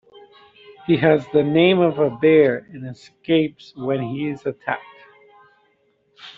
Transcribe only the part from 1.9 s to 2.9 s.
a bear and